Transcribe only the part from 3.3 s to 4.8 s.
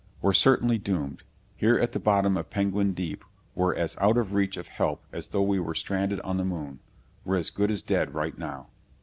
we're as out of reach of